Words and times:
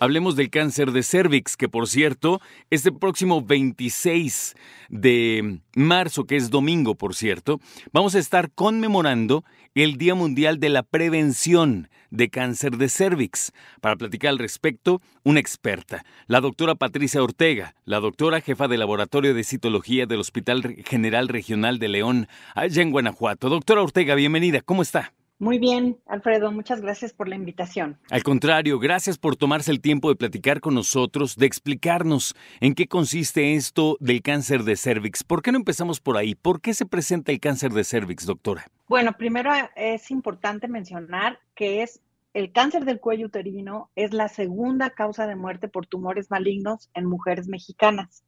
Hablemos 0.00 0.36
del 0.36 0.48
cáncer 0.48 0.92
de 0.92 1.02
cervix, 1.02 1.56
que 1.56 1.68
por 1.68 1.88
cierto, 1.88 2.40
este 2.70 2.92
próximo 2.92 3.42
26 3.42 4.54
de 4.88 5.58
marzo, 5.74 6.24
que 6.24 6.36
es 6.36 6.50
domingo, 6.50 6.94
por 6.94 7.16
cierto, 7.16 7.58
vamos 7.92 8.14
a 8.14 8.20
estar 8.20 8.52
conmemorando 8.52 9.44
el 9.74 9.96
Día 9.96 10.14
Mundial 10.14 10.60
de 10.60 10.68
la 10.68 10.84
Prevención 10.84 11.88
de 12.10 12.30
Cáncer 12.30 12.76
de 12.76 12.88
Cervix. 12.88 13.50
Para 13.80 13.96
platicar 13.96 14.30
al 14.30 14.38
respecto, 14.38 15.02
una 15.24 15.40
experta, 15.40 16.04
la 16.28 16.40
doctora 16.40 16.76
Patricia 16.76 17.20
Ortega, 17.20 17.74
la 17.84 17.98
doctora 17.98 18.40
jefa 18.40 18.68
del 18.68 18.78
Laboratorio 18.78 19.34
de 19.34 19.42
Citología 19.42 20.06
del 20.06 20.20
Hospital 20.20 20.76
General 20.86 21.26
Regional 21.26 21.80
de 21.80 21.88
León, 21.88 22.28
allá 22.54 22.82
en 22.82 22.92
Guanajuato. 22.92 23.48
Doctora 23.48 23.82
Ortega, 23.82 24.14
bienvenida, 24.14 24.60
¿cómo 24.60 24.82
está? 24.82 25.12
Muy 25.40 25.60
bien, 25.60 26.00
Alfredo, 26.06 26.50
muchas 26.50 26.80
gracias 26.80 27.12
por 27.12 27.28
la 27.28 27.36
invitación. 27.36 27.96
Al 28.10 28.24
contrario, 28.24 28.80
gracias 28.80 29.18
por 29.18 29.36
tomarse 29.36 29.70
el 29.70 29.80
tiempo 29.80 30.08
de 30.08 30.16
platicar 30.16 30.60
con 30.60 30.74
nosotros, 30.74 31.36
de 31.36 31.46
explicarnos 31.46 32.34
en 32.60 32.74
qué 32.74 32.88
consiste 32.88 33.54
esto 33.54 33.96
del 34.00 34.20
cáncer 34.20 34.64
de 34.64 34.74
cervix. 34.74 35.22
¿Por 35.22 35.42
qué 35.42 35.52
no 35.52 35.58
empezamos 35.58 36.00
por 36.00 36.16
ahí? 36.16 36.34
¿Por 36.34 36.60
qué 36.60 36.74
se 36.74 36.86
presenta 36.86 37.30
el 37.30 37.38
cáncer 37.38 37.72
de 37.72 37.84
cervix, 37.84 38.26
doctora? 38.26 38.66
Bueno, 38.88 39.12
primero 39.16 39.52
es 39.76 40.10
importante 40.10 40.66
mencionar 40.66 41.38
que 41.54 41.82
es 41.82 42.00
el 42.34 42.52
cáncer 42.52 42.84
del 42.84 43.00
cuello 43.00 43.26
uterino 43.26 43.90
es 43.94 44.12
la 44.12 44.28
segunda 44.28 44.90
causa 44.90 45.26
de 45.26 45.36
muerte 45.36 45.68
por 45.68 45.86
tumores 45.86 46.30
malignos 46.30 46.90
en 46.94 47.06
mujeres 47.06 47.48
mexicanas. 47.48 48.24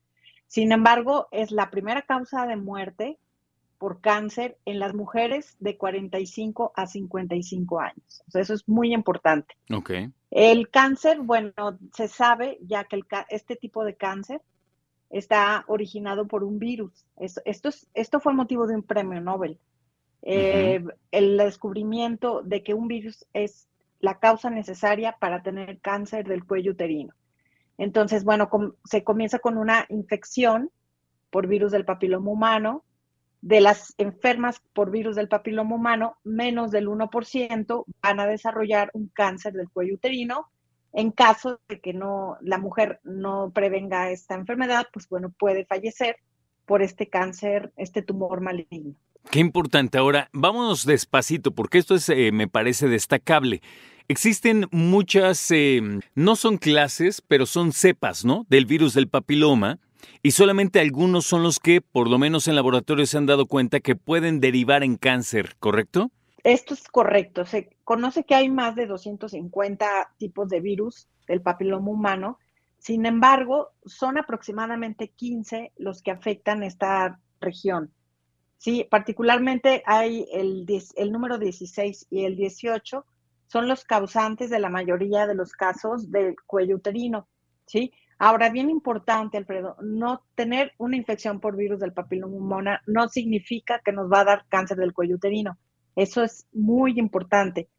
Sin 0.47 0.73
embargo, 0.73 1.29
es 1.33 1.51
la 1.51 1.71
primera 1.71 2.03
causa 2.03 2.47
de 2.47 2.57
muerte 2.57 3.19
por 3.81 4.03
cáncer 4.03 4.59
en 4.67 4.79
las 4.79 4.93
mujeres 4.93 5.57
de 5.59 5.79
45 5.79 6.73
a 6.77 6.87
55 6.87 7.81
años. 7.81 8.23
O 8.29 8.31
sea, 8.31 8.43
eso 8.43 8.53
es 8.53 8.69
muy 8.69 8.93
importante. 8.93 9.57
Okay. 9.73 10.13
El 10.31 10.69
cáncer, 10.69 11.21
bueno, 11.21 11.79
se 11.95 12.07
sabe 12.07 12.59
ya 12.61 12.85
que 12.85 12.97
el, 12.97 13.07
este 13.31 13.57
tipo 13.57 13.83
de 13.83 13.95
cáncer 13.95 14.43
está 15.09 15.65
originado 15.67 16.27
por 16.27 16.45
un 16.45 16.59
virus. 16.59 17.07
Esto, 17.17 17.41
esto, 17.47 17.71
esto 17.95 18.21
fue 18.21 18.35
motivo 18.35 18.67
de 18.67 18.75
un 18.75 18.83
premio 18.83 19.19
Nobel. 19.23 19.59
Eh, 20.21 20.85
el 21.11 21.39
descubrimiento 21.39 22.43
de 22.43 22.63
que 22.63 22.75
un 22.75 22.87
virus 22.87 23.25
es 23.33 23.67
la 23.99 24.19
causa 24.19 24.51
necesaria 24.51 25.17
para 25.19 25.43
tener 25.43 25.81
cáncer 25.81 26.29
del 26.29 26.45
cuello 26.45 26.73
uterino. 26.73 27.15
Entonces, 27.79 28.25
bueno, 28.25 28.51
se 28.85 29.05
comienza 29.05 29.39
con 29.39 29.57
una 29.57 29.87
infección 29.89 30.71
por 31.31 31.47
virus 31.47 31.73
del 31.73 31.87
papiloma 31.87 32.31
humano, 32.31 32.85
de 33.43 33.61
las 33.61 33.95
enfermas 33.99 34.61
por 34.73 34.91
virus 34.91 35.17
del 35.17 35.29
papiloma 35.29 35.77
humano, 35.77 36.17
menos 36.25 36.71
del 36.71 36.89
1% 36.89 37.85
van 38.03 38.21
a 38.21 38.27
desarrollar 38.27 38.91
un 38.93 39.09
cáncer 39.09 39.55
del 39.55 39.71
cuello 39.71 39.95
uterino. 39.95 40.51
En 40.93 41.13
caso 41.13 41.61
de 41.69 41.81
que 41.81 41.93
no, 41.93 42.37
la 42.41 42.59
mujer 42.59 43.01
no 43.05 43.53
prevenga 43.55 44.11
esta 44.11 44.35
enfermedad, 44.35 44.87
pues 44.93 45.09
bueno, 45.09 45.31
puede 45.31 45.65
fallecer 45.65 46.17
por 46.67 46.83
este 46.83 47.09
cáncer, 47.09 47.73
este 47.77 48.03
tumor 48.03 48.41
maligno. 48.41 48.95
Qué 49.31 49.39
importante. 49.39 49.99
Ahora, 49.99 50.29
vámonos 50.33 50.85
despacito, 50.87 51.53
porque 51.53 51.79
esto 51.79 51.95
es, 51.95 52.09
eh, 52.09 52.33
me 52.33 52.49
parece 52.49 52.89
destacable. 52.89 53.63
Existen 54.09 54.67
muchas, 54.73 55.51
eh, 55.51 55.81
no 56.15 56.35
son 56.35 56.59
clases, 56.59 57.23
pero 57.27 57.47
son 57.47 57.73
cepas, 57.73 58.25
¿no? 58.25 58.45
Del 58.49 58.67
virus 58.67 58.95
del 58.95 59.09
papiloma 59.09 59.79
y 60.23 60.33
solamente 60.33 60.81
algunos 60.81 61.27
son 61.27 61.43
los 61.43 61.59
que, 61.59 61.81
por 61.81 62.09
lo 62.09 62.19
menos 62.19 62.49
en 62.49 62.55
laboratorio, 62.55 63.07
se 63.07 63.19
han 63.19 63.27
dado 63.27 63.47
cuenta 63.47 63.81
que 63.81 63.97
pueden 63.97 64.41
derivar 64.41 64.83
en 64.83 64.97
cáncer, 64.97 65.57
¿correcto? 65.59 66.11
Esto 66.45 66.75
es 66.75 66.89
correcto. 66.89 67.45
Se 67.45 67.71
conoce 67.85 68.25
que 68.25 68.35
hay 68.35 68.49
más 68.49 68.75
de 68.75 68.87
250 68.87 70.15
tipos 70.19 70.49
de 70.49 70.61
virus 70.61 71.09
del 71.27 71.43
papiloma 71.43 71.91
humano. 71.91 72.39
Sin 72.79 73.05
embargo, 73.05 73.69
son 73.85 74.19
aproximadamente 74.19 75.09
15 75.09 75.73
los 75.77 76.03
que 76.03 76.11
afectan 76.11 76.63
esta 76.63 77.19
región. 77.41 77.93
Sí, 78.57 78.87
particularmente 78.91 79.83
hay 79.87 80.27
el, 80.33 80.67
el 80.97 81.13
número 81.13 81.39
16 81.39 82.07
y 82.11 82.25
el 82.25 82.37
18 82.37 83.05
son 83.47 83.69
los 83.69 83.85
causantes 83.85 84.51
de 84.51 84.61
la 84.61 84.69
mayoría 84.69 85.27
de 85.27 85.35
los 85.35 85.53
casos 85.53 86.11
del 86.11 86.37
cuello 86.47 86.77
uterino. 86.77 87.27
¿sí? 87.71 87.93
Ahora, 88.23 88.51
bien 88.51 88.69
importante, 88.69 89.39
Alfredo, 89.39 89.77
no 89.81 90.23
tener 90.35 90.75
una 90.77 90.95
infección 90.95 91.41
por 91.41 91.57
virus 91.57 91.81
del 91.81 91.95
papiloma 91.95 92.83
no 92.87 93.09
significa 93.09 93.81
que 93.83 93.93
nos 93.93 94.13
va 94.13 94.21
a 94.21 94.25
dar 94.25 94.45
cáncer 94.51 94.77
del 94.77 94.93
cuello 94.93 95.17
uterino. 95.17 95.57
Eso 95.97 96.23
es 96.23 96.47
muy 96.53 96.99
importante. 96.99 97.71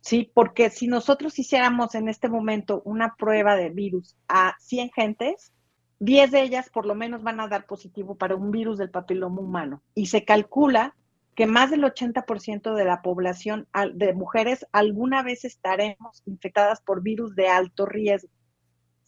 Sí, 0.00 0.30
porque 0.34 0.68
si 0.68 0.86
nosotros 0.86 1.38
hiciéramos 1.38 1.94
en 1.94 2.10
este 2.10 2.28
momento 2.28 2.82
una 2.84 3.14
prueba 3.16 3.56
de 3.56 3.70
virus 3.70 4.18
a 4.28 4.54
100 4.60 4.90
gentes, 4.90 5.54
10 6.00 6.30
de 6.30 6.42
ellas 6.42 6.68
por 6.68 6.84
lo 6.84 6.94
menos 6.94 7.22
van 7.22 7.40
a 7.40 7.48
dar 7.48 7.64
positivo 7.64 8.16
para 8.16 8.36
un 8.36 8.50
virus 8.50 8.76
del 8.76 8.90
papiloma 8.90 9.40
humano. 9.40 9.82
Y 9.94 10.08
se 10.08 10.26
calcula 10.26 10.94
que 11.34 11.46
más 11.46 11.70
del 11.70 11.84
80% 11.84 12.74
de 12.74 12.84
la 12.84 13.00
población 13.00 13.66
de 13.94 14.12
mujeres 14.12 14.66
alguna 14.72 15.22
vez 15.22 15.46
estaremos 15.46 16.22
infectadas 16.26 16.82
por 16.82 17.02
virus 17.02 17.34
de 17.34 17.48
alto 17.48 17.86
riesgo. 17.86 18.28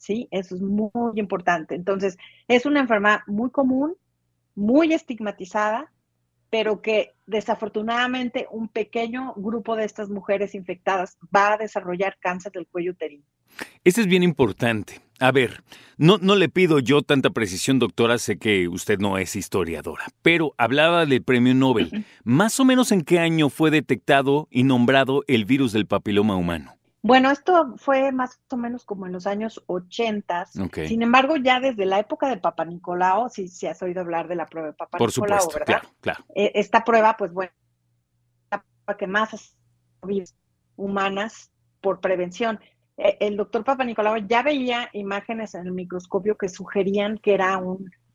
¿Sí? 0.01 0.27
Eso 0.31 0.55
es 0.55 0.61
muy 0.61 0.89
importante. 1.15 1.75
Entonces, 1.75 2.17
es 2.47 2.65
una 2.65 2.79
enfermedad 2.79 3.19
muy 3.27 3.51
común, 3.51 3.95
muy 4.55 4.93
estigmatizada, 4.93 5.91
pero 6.49 6.81
que 6.81 7.13
desafortunadamente 7.27 8.47
un 8.51 8.67
pequeño 8.67 9.33
grupo 9.37 9.75
de 9.75 9.85
estas 9.85 10.09
mujeres 10.09 10.55
infectadas 10.55 11.17
va 11.33 11.53
a 11.53 11.57
desarrollar 11.57 12.17
cáncer 12.19 12.51
del 12.51 12.67
cuello 12.67 12.91
uterino. 12.91 13.23
Eso 13.83 14.01
es 14.01 14.07
bien 14.07 14.23
importante. 14.23 14.99
A 15.19 15.31
ver, 15.31 15.61
no, 15.97 16.17
no 16.17 16.35
le 16.35 16.49
pido 16.49 16.79
yo 16.79 17.03
tanta 17.03 17.29
precisión, 17.29 17.77
doctora, 17.77 18.17
sé 18.17 18.39
que 18.39 18.67
usted 18.67 18.97
no 18.97 19.19
es 19.19 19.35
historiadora, 19.35 20.07
pero 20.23 20.55
hablaba 20.57 21.05
del 21.05 21.21
premio 21.21 21.53
Nobel. 21.53 22.05
¿Más 22.23 22.59
o 22.59 22.65
menos 22.65 22.91
en 22.91 23.03
qué 23.03 23.19
año 23.19 23.49
fue 23.49 23.69
detectado 23.69 24.47
y 24.49 24.63
nombrado 24.63 25.23
el 25.27 25.45
virus 25.45 25.73
del 25.73 25.85
papiloma 25.85 26.35
humano? 26.35 26.73
Bueno, 27.03 27.31
esto 27.31 27.73
fue 27.77 28.11
más 28.11 28.39
o 28.49 28.57
menos 28.57 28.85
como 28.85 29.07
en 29.07 29.13
los 29.13 29.25
años 29.25 29.63
80. 29.65 30.45
Sin 30.45 31.01
embargo, 31.01 31.35
ya 31.37 31.59
desde 31.59 31.85
la 31.85 31.99
época 31.99 32.29
de 32.29 32.37
Papa 32.37 32.63
Nicolau, 32.63 33.29
si, 33.29 33.47
si 33.47 33.65
has 33.65 33.81
oído 33.81 34.01
hablar 34.01 34.27
de 34.27 34.35
la 34.35 34.45
prueba 34.45 34.67
de 34.67 34.73
Papa 34.73 34.99
Por 34.99 35.11
supuesto, 35.11 35.59
Claro, 35.65 35.89
claro. 35.99 36.23
Eh, 36.35 36.51
esta 36.55 36.83
prueba, 36.83 37.17
pues 37.17 37.33
bueno, 37.33 37.51
la 38.51 38.63
prueba 38.63 38.97
que 38.97 39.07
más 39.07 39.57
humanas 40.75 41.51
por 41.81 42.01
prevención. 42.01 42.59
Eh, 42.97 43.17
el 43.19 43.35
doctor 43.35 43.63
Papa 43.63 43.83
Nicolau 43.83 44.17
ya 44.27 44.43
veía 44.43 44.89
imágenes 44.93 45.55
en 45.55 45.65
el 45.65 45.71
microscopio 45.71 46.37
que 46.37 46.49
sugerían 46.49 47.17
que 47.17 47.33
era 47.33 47.59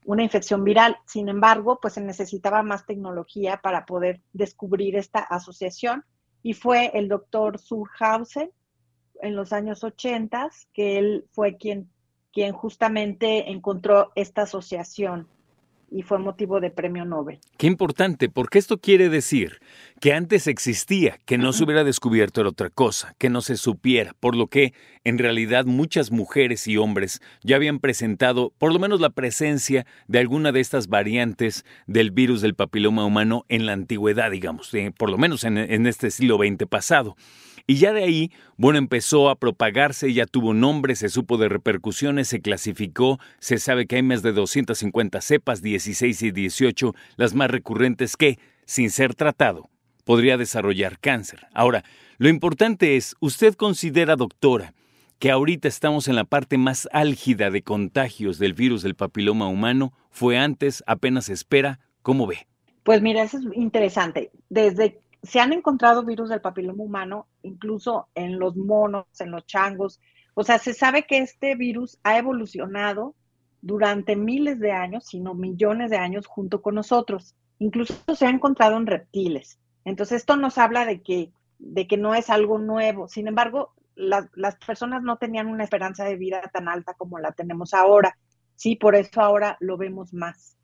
una 0.04 0.22
infección 0.22 0.62
viral. 0.62 0.96
Sin 1.06 1.28
embargo, 1.28 1.80
pues 1.82 1.94
se 1.94 2.00
necesitaba 2.00 2.62
más 2.62 2.86
tecnología 2.86 3.56
para 3.60 3.84
poder 3.84 4.20
descubrir 4.32 4.94
esta 4.94 5.18
asociación 5.18 6.04
y 6.42 6.52
fue 6.52 6.92
el 6.94 7.08
doctor 7.08 7.58
Surhausen 7.58 8.52
en 9.22 9.36
los 9.36 9.52
años 9.52 9.84
80, 9.84 10.50
que 10.72 10.98
él 10.98 11.24
fue 11.32 11.56
quien, 11.56 11.88
quien 12.32 12.52
justamente 12.52 13.50
encontró 13.50 14.12
esta 14.14 14.42
asociación 14.42 15.28
y 15.90 16.02
fue 16.02 16.18
motivo 16.18 16.60
de 16.60 16.70
premio 16.70 17.04
Nobel. 17.04 17.38
Qué 17.56 17.66
importante, 17.66 18.28
porque 18.28 18.58
esto 18.58 18.78
quiere 18.78 19.08
decir 19.08 19.60
que 20.00 20.12
antes 20.12 20.46
existía, 20.46 21.18
que 21.24 21.38
no 21.38 21.52
se 21.52 21.64
hubiera 21.64 21.84
descubierto 21.84 22.40
era 22.40 22.50
otra 22.50 22.70
cosa, 22.70 23.14
que 23.18 23.30
no 23.30 23.40
se 23.40 23.56
supiera, 23.56 24.14
por 24.18 24.36
lo 24.36 24.48
que 24.48 24.74
en 25.04 25.18
realidad 25.18 25.64
muchas 25.64 26.10
mujeres 26.10 26.66
y 26.66 26.76
hombres 26.76 27.20
ya 27.42 27.56
habían 27.56 27.78
presentado 27.78 28.52
por 28.58 28.72
lo 28.72 28.78
menos 28.78 29.00
la 29.00 29.10
presencia 29.10 29.86
de 30.08 30.18
alguna 30.18 30.52
de 30.52 30.60
estas 30.60 30.88
variantes 30.88 31.64
del 31.86 32.10
virus 32.10 32.40
del 32.40 32.54
papiloma 32.54 33.04
humano 33.04 33.44
en 33.48 33.66
la 33.66 33.72
antigüedad, 33.72 34.30
digamos, 34.30 34.72
eh, 34.74 34.92
por 34.96 35.10
lo 35.10 35.18
menos 35.18 35.44
en, 35.44 35.56
en 35.58 35.86
este 35.86 36.10
siglo 36.10 36.38
XX 36.38 36.66
pasado. 36.68 37.16
Y 37.66 37.76
ya 37.76 37.92
de 37.92 38.04
ahí, 38.04 38.30
bueno, 38.56 38.78
empezó 38.78 39.28
a 39.28 39.34
propagarse, 39.34 40.12
ya 40.12 40.26
tuvo 40.26 40.54
nombre, 40.54 40.94
se 40.94 41.08
supo 41.08 41.36
de 41.36 41.48
repercusiones, 41.48 42.28
se 42.28 42.40
clasificó, 42.40 43.18
se 43.40 43.58
sabe 43.58 43.86
que 43.86 43.96
hay 43.96 44.02
más 44.02 44.22
de 44.22 44.32
250 44.32 45.20
cepas, 45.20 45.62
16 45.62 46.22
y 46.22 46.30
18, 46.30 46.94
las 47.16 47.34
más 47.34 47.50
recurrentes 47.50 48.16
que, 48.16 48.38
sin 48.66 48.90
ser 48.90 49.14
tratado, 49.16 49.68
podría 50.04 50.36
desarrollar 50.36 51.00
cáncer. 51.00 51.48
Ahora, 51.52 51.82
lo 52.18 52.28
importante 52.28 52.96
es, 52.96 53.16
usted 53.18 53.54
considera, 53.54 54.14
doctora, 54.14 54.72
que 55.18 55.32
ahorita 55.32 55.66
estamos 55.66 56.06
en 56.06 56.14
la 56.14 56.24
parte 56.24 56.58
más 56.58 56.88
álgida 56.92 57.50
de 57.50 57.62
contagios 57.62 58.38
del 58.38 58.54
virus 58.54 58.82
del 58.82 58.94
papiloma 58.94 59.48
humano, 59.48 59.92
fue 60.10 60.38
antes, 60.38 60.84
apenas 60.86 61.28
espera, 61.28 61.80
¿cómo 62.02 62.28
ve? 62.28 62.46
Pues 62.84 63.02
mira, 63.02 63.24
eso 63.24 63.38
es 63.38 63.44
interesante. 63.56 64.30
Desde 64.50 65.00
se 65.26 65.40
han 65.40 65.52
encontrado 65.52 66.04
virus 66.04 66.28
del 66.28 66.40
papiloma 66.40 66.84
humano, 66.84 67.26
incluso 67.42 68.08
en 68.14 68.38
los 68.38 68.56
monos, 68.56 69.06
en 69.18 69.30
los 69.30 69.46
changos. 69.46 70.00
O 70.34 70.44
sea, 70.44 70.58
se 70.58 70.74
sabe 70.74 71.04
que 71.06 71.18
este 71.18 71.54
virus 71.54 71.98
ha 72.02 72.18
evolucionado 72.18 73.14
durante 73.60 74.16
miles 74.16 74.60
de 74.60 74.72
años, 74.72 75.04
sino 75.06 75.34
millones 75.34 75.90
de 75.90 75.96
años 75.96 76.26
junto 76.26 76.62
con 76.62 76.74
nosotros. 76.74 77.34
incluso 77.58 77.94
se 78.14 78.26
ha 78.26 78.30
encontrado 78.30 78.76
en 78.76 78.86
reptiles. 78.86 79.58
Entonces, 79.84 80.18
esto 80.18 80.36
nos 80.36 80.58
habla 80.58 80.84
de 80.84 81.00
que, 81.00 81.32
de 81.58 81.86
que 81.86 81.96
no 81.96 82.14
es 82.14 82.28
algo 82.28 82.58
nuevo. 82.58 83.08
Sin 83.08 83.28
embargo, 83.28 83.72
las 83.94 84.56
personas 84.66 85.02
no 85.02 85.16
tenían 85.16 85.46
una 85.46 85.64
esperanza 85.64 86.04
de 86.04 86.16
vida 86.16 86.42
tan 86.52 86.68
alta 86.68 86.92
como 86.94 87.18
la 87.18 87.32
tenemos 87.32 87.72
ahora. 87.72 88.18
Sí, 88.56 88.76
por 88.76 88.94
eso 88.94 89.22
ahora 89.22 89.56
lo 89.60 89.78
vemos 89.78 90.12
más. 90.12 90.56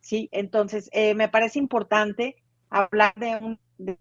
Sí, 0.00 0.28
entonces 0.30 0.88
eh, 0.92 1.14
me 1.14 1.28
parece 1.28 1.58
importante 1.58 2.36
hablar 2.70 3.14
de 3.16 3.36
un, 3.36 3.58
de 3.78 3.96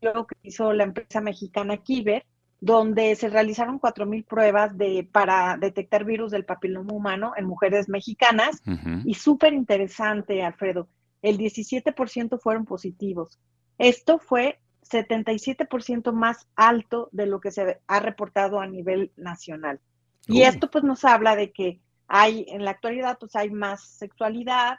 que 0.00 0.36
hizo 0.42 0.72
la 0.72 0.84
empresa 0.84 1.20
mexicana 1.20 1.78
Kiber, 1.78 2.24
donde 2.60 3.14
se 3.16 3.28
realizaron 3.28 3.80
4.000 3.80 4.24
pruebas 4.24 4.76
de, 4.76 5.08
para 5.10 5.56
detectar 5.58 6.04
virus 6.04 6.32
del 6.32 6.44
papiloma 6.44 6.92
humano 6.92 7.32
en 7.36 7.44
mujeres 7.44 7.88
mexicanas. 7.88 8.62
Y 9.04 9.14
súper 9.14 9.52
interesante, 9.52 10.42
Alfredo, 10.42 10.88
el 11.22 11.38
17% 11.38 12.40
fueron 12.40 12.64
positivos. 12.64 13.38
Esto 13.78 14.18
fue 14.18 14.58
77% 14.90 16.12
más 16.12 16.46
alto 16.54 17.08
de 17.12 17.26
lo 17.26 17.40
que 17.40 17.50
se 17.50 17.80
ha 17.86 18.00
reportado 18.00 18.60
a 18.60 18.66
nivel 18.66 19.12
nacional. 19.16 19.80
Y 20.26 20.42
oh. 20.42 20.46
esto 20.46 20.70
pues 20.70 20.84
nos 20.84 21.04
habla 21.04 21.36
de 21.36 21.52
que 21.52 21.80
hay, 22.08 22.46
en 22.48 22.64
la 22.64 22.70
actualidad 22.70 23.18
pues 23.18 23.36
hay 23.36 23.50
más 23.50 23.84
sexualidad, 23.84 24.78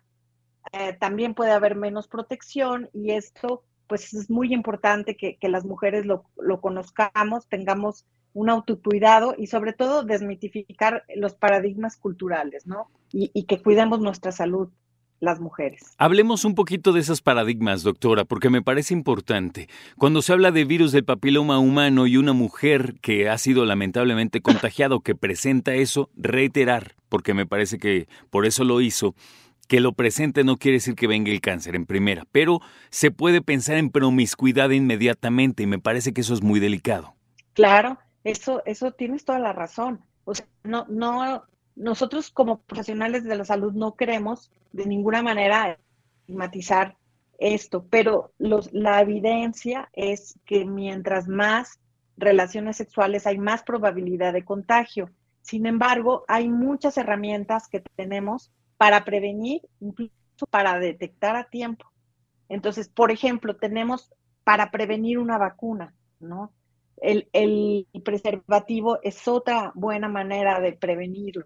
eh, 0.71 0.93
también 0.99 1.33
puede 1.33 1.51
haber 1.51 1.75
menos 1.75 2.07
protección 2.07 2.89
y 2.93 3.11
esto 3.11 3.63
pues 3.87 4.13
es 4.13 4.29
muy 4.29 4.53
importante 4.53 5.15
que, 5.15 5.37
las 5.43 5.63
mujeres 5.63 6.05
lo, 6.05 6.25
conozcamos, 6.59 7.47
tengamos 7.47 8.05
un 8.33 8.49
autocuidado 8.49 9.33
y 9.37 9.47
sobre 9.47 9.71
todo 9.71 10.03
desmitificar 10.03 11.05
los 11.15 11.35
paradigmas 11.35 11.95
culturales, 11.95 12.67
¿no? 12.67 12.91
Y, 13.13 13.31
y 13.33 13.43
que 13.43 13.61
cuidemos 13.61 14.01
nuestra 14.01 14.33
salud 14.33 14.69
las 15.19 15.39
mujeres. 15.39 15.81
Hablemos 15.97 16.45
un 16.45 16.55
poquito 16.55 16.93
de 16.93 16.99
esos 16.99 17.21
paradigmas, 17.21 17.83
doctora, 17.83 18.25
porque 18.25 18.49
me 18.49 18.61
parece 18.61 18.93
importante. 18.93 19.67
Cuando 19.97 20.21
se 20.21 20.33
habla 20.33 20.51
de 20.51 20.65
virus 20.65 20.91
del 20.91 21.05
papiloma 21.05 21.59
humano 21.59 22.07
y 22.07 22.17
una 22.17 22.33
mujer 22.33 22.95
que 23.01 23.29
ha 23.29 23.37
sido 23.37 23.65
lamentablemente 23.65 24.41
contagiada 24.41 24.95
o 24.95 25.01
que 25.01 25.15
presenta 25.15 25.73
eso, 25.73 26.09
reiterar, 26.15 26.95
porque 27.09 27.33
me 27.33 27.45
parece 27.45 27.79
que 27.79 28.07
por 28.29 28.45
eso 28.45 28.63
lo 28.63 28.81
hizo, 28.81 29.15
que 29.67 29.79
lo 29.79 29.93
presente 29.93 30.43
no 30.43 30.57
quiere 30.57 30.77
decir 30.77 30.95
que 30.95 31.07
venga 31.07 31.31
el 31.31 31.41
cáncer 31.41 31.75
en 31.75 31.85
primera, 31.85 32.25
pero 32.31 32.61
se 32.89 33.11
puede 33.11 33.41
pensar 33.41 33.77
en 33.77 33.89
promiscuidad 33.89 34.69
inmediatamente 34.69 35.63
y 35.63 35.67
me 35.67 35.79
parece 35.79 36.13
que 36.13 36.21
eso 36.21 36.33
es 36.33 36.41
muy 36.41 36.59
delicado. 36.59 37.15
Claro, 37.53 37.97
eso, 38.23 38.61
eso 38.65 38.91
tienes 38.91 39.25
toda 39.25 39.39
la 39.39 39.53
razón. 39.53 40.01
O 40.23 40.33
sea, 40.33 40.45
no, 40.63 40.85
no, 40.89 41.43
nosotros 41.75 42.29
como 42.31 42.61
profesionales 42.61 43.23
de 43.23 43.35
la 43.35 43.45
salud 43.45 43.73
no 43.73 43.95
queremos 43.95 44.51
de 44.71 44.85
ninguna 44.85 45.21
manera 45.21 45.77
estigmatizar 46.21 46.95
esto, 47.39 47.85
pero 47.89 48.31
los, 48.37 48.71
la 48.73 49.01
evidencia 49.01 49.89
es 49.93 50.39
que 50.45 50.65
mientras 50.65 51.27
más 51.27 51.79
relaciones 52.17 52.77
sexuales 52.77 53.27
hay 53.27 53.37
más 53.37 53.63
probabilidad 53.63 54.33
de 54.33 54.43
contagio. 54.43 55.11
Sin 55.41 55.65
embargo, 55.65 56.25
hay 56.27 56.49
muchas 56.49 56.97
herramientas 56.97 57.67
que 57.67 57.81
tenemos 57.95 58.51
para 58.77 59.03
prevenir, 59.03 59.61
incluso 59.79 60.11
para 60.49 60.79
detectar 60.79 61.35
a 61.35 61.49
tiempo. 61.49 61.91
Entonces, 62.49 62.89
por 62.89 63.11
ejemplo, 63.11 63.57
tenemos 63.57 64.13
para 64.43 64.71
prevenir 64.71 65.19
una 65.19 65.37
vacuna, 65.37 65.93
¿no? 66.19 66.53
El, 67.01 67.27
preservativo 68.03 68.99
es 69.03 69.27
otra 69.27 69.71
buena 69.75 70.07
manera 70.07 70.59
de 70.59 70.73
prevenirlo. 70.73 71.45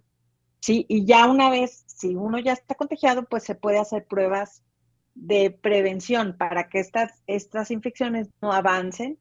Sí, 0.60 0.86
y 0.88 1.06
ya 1.06 1.26
una 1.26 1.50
vez, 1.50 1.84
si 1.88 2.16
uno 2.16 2.40
ya 2.40 2.54
está 2.54 2.76
contagiado, 2.76 3.26
pues 3.26 3.44
se 3.44 3.56
puede 3.56 3.80
hacer 3.80 4.06
pruebas 4.06 4.64
de 5.16 5.52
prevención 5.52 6.38
para 6.38 6.70
que 6.70 6.80
estas, 6.80 7.22
estas 7.28 7.72
infecciones 7.72 8.30
no 8.42 8.54
avancen 8.54 9.18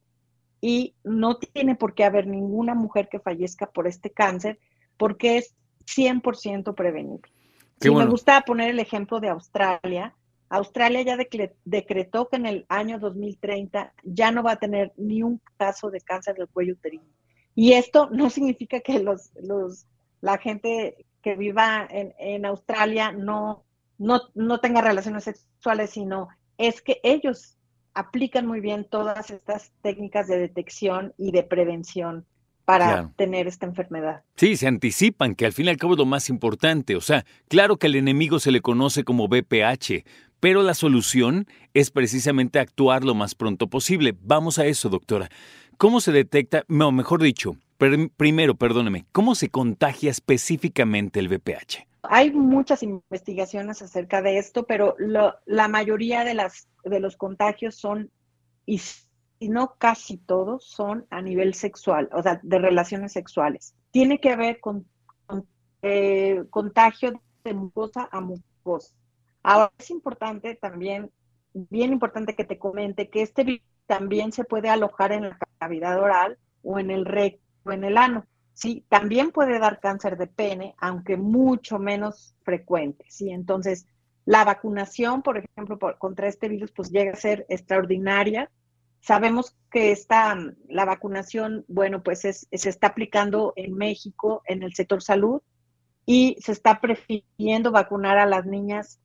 y 0.60 0.94
no 1.02 1.38
tiene 1.38 1.74
por 1.74 1.94
qué 1.94 2.04
haber 2.04 2.26
ninguna 2.26 2.74
mujer 2.74 3.08
que 3.08 3.18
fallezca 3.18 3.70
por 3.70 3.86
este 3.86 4.10
cáncer 4.10 4.58
porque 4.96 5.38
es 5.38 5.56
100% 5.86 6.74
prevenible. 6.74 7.32
Si 7.80 7.90
me 7.90 8.06
gusta 8.06 8.42
poner 8.42 8.70
el 8.70 8.78
ejemplo 8.78 9.20
de 9.20 9.28
Australia. 9.28 10.14
Australia 10.50 11.02
ya 11.02 11.16
decretó 11.64 12.28
que 12.28 12.36
en 12.36 12.46
el 12.46 12.66
año 12.68 12.98
2030 12.98 13.94
ya 14.02 14.30
no 14.32 14.42
va 14.42 14.52
a 14.52 14.58
tener 14.58 14.92
ni 14.96 15.22
un 15.22 15.40
caso 15.56 15.90
de 15.90 16.00
cáncer 16.00 16.36
del 16.36 16.48
cuello 16.48 16.74
uterino. 16.74 17.04
Y 17.54 17.72
esto 17.72 18.10
no 18.10 18.28
significa 18.30 18.80
que 18.80 18.98
los, 18.98 19.30
los, 19.42 19.86
la 20.20 20.38
gente 20.38 21.06
que 21.22 21.36
viva 21.36 21.86
en, 21.88 22.14
en 22.18 22.44
Australia 22.46 23.12
no, 23.12 23.64
no, 23.96 24.22
no 24.34 24.60
tenga 24.60 24.82
relaciones 24.82 25.24
sexuales, 25.24 25.90
sino 25.90 26.28
es 26.58 26.82
que 26.82 27.00
ellos 27.02 27.56
aplican 27.94 28.46
muy 28.46 28.60
bien 28.60 28.84
todas 28.84 29.30
estas 29.30 29.72
técnicas 29.82 30.28
de 30.28 30.38
detección 30.38 31.14
y 31.16 31.32
de 31.32 31.44
prevención 31.44 32.26
para 32.70 33.10
tener 33.16 33.46
esta 33.46 33.66
enfermedad. 33.66 34.22
Sí, 34.36 34.56
se 34.56 34.68
anticipan, 34.68 35.34
que 35.34 35.46
al 35.46 35.52
fin 35.52 35.66
y 35.66 35.70
al 35.70 35.76
cabo 35.76 35.94
es 35.94 35.98
lo 35.98 36.06
más 36.06 36.28
importante. 36.28 36.94
O 36.96 37.00
sea, 37.00 37.24
claro 37.48 37.76
que 37.76 37.88
al 37.88 37.96
enemigo 37.96 38.38
se 38.38 38.52
le 38.52 38.60
conoce 38.60 39.04
como 39.04 39.28
BPH, 39.28 40.04
pero 40.38 40.62
la 40.62 40.74
solución 40.74 41.46
es 41.74 41.90
precisamente 41.90 42.58
actuar 42.58 43.04
lo 43.04 43.14
más 43.14 43.34
pronto 43.34 43.66
posible. 43.68 44.14
Vamos 44.22 44.58
a 44.58 44.66
eso, 44.66 44.88
doctora. 44.88 45.28
¿Cómo 45.76 46.00
se 46.00 46.12
detecta, 46.12 46.64
o 46.68 46.92
mejor 46.92 47.22
dicho, 47.22 47.56
primero, 48.16 48.54
perdóneme, 48.54 49.06
¿cómo 49.12 49.34
se 49.34 49.48
contagia 49.48 50.10
específicamente 50.10 51.20
el 51.20 51.28
BPH? 51.28 51.86
Hay 52.02 52.32
muchas 52.32 52.82
investigaciones 52.82 53.82
acerca 53.82 54.22
de 54.22 54.38
esto, 54.38 54.64
pero 54.64 54.94
la 54.98 55.68
mayoría 55.68 56.24
de, 56.24 56.34
las, 56.34 56.68
de 56.84 57.00
los 57.00 57.16
contagios 57.16 57.74
son 57.74 58.10
y 59.40 59.48
no 59.48 59.74
casi 59.78 60.18
todos 60.18 60.66
son 60.66 61.06
a 61.10 61.22
nivel 61.22 61.54
sexual, 61.54 62.10
o 62.12 62.22
sea, 62.22 62.38
de 62.42 62.58
relaciones 62.58 63.12
sexuales. 63.12 63.74
Tiene 63.90 64.20
que 64.20 64.36
ver 64.36 64.60
con, 64.60 64.86
eh, 65.82 66.44
contagio 66.50 67.20
de 67.42 67.54
mucosa 67.54 68.06
a 68.12 68.20
mucosa. 68.20 68.94
Ahora 69.42 69.72
es 69.78 69.90
importante 69.90 70.54
también, 70.56 71.10
bien 71.54 71.90
importante 71.90 72.36
que 72.36 72.44
te 72.44 72.58
comente 72.58 73.08
que 73.08 73.22
este 73.22 73.44
virus 73.44 73.64
también 73.86 74.30
se 74.30 74.44
puede 74.44 74.68
alojar 74.68 75.12
en 75.12 75.30
la 75.30 75.38
cavidad 75.58 75.98
oral 75.98 76.38
o 76.62 76.78
en 76.78 76.90
el 76.90 77.06
recto 77.06 77.42
o 77.64 77.72
en 77.72 77.84
el 77.84 77.96
ano. 77.96 78.26
Sí, 78.52 78.84
también 78.90 79.30
puede 79.30 79.58
dar 79.58 79.80
cáncer 79.80 80.18
de 80.18 80.26
pene, 80.26 80.74
aunque 80.78 81.16
mucho 81.16 81.78
menos 81.78 82.36
frecuente. 82.42 83.06
Sí, 83.08 83.30
entonces 83.30 83.86
la 84.26 84.44
vacunación, 84.44 85.22
por 85.22 85.38
ejemplo, 85.38 85.78
contra 85.98 86.28
este 86.28 86.48
virus, 86.48 86.72
pues 86.72 86.90
llega 86.90 87.12
a 87.12 87.16
ser 87.16 87.46
extraordinaria 87.48 88.50
Sabemos 89.00 89.56
que 89.70 89.92
esta, 89.92 90.36
la 90.68 90.84
vacunación, 90.84 91.64
bueno, 91.68 92.02
pues 92.02 92.20
se 92.20 92.46
está 92.50 92.88
aplicando 92.88 93.52
en 93.56 93.74
México 93.74 94.42
en 94.46 94.62
el 94.62 94.74
sector 94.74 95.02
salud 95.02 95.40
y 96.06 96.36
se 96.40 96.52
está 96.52 96.80
prefiriendo 96.80 97.70
vacunar 97.70 98.18
a 98.18 98.26
las 98.26 98.46
niñas 98.46 99.00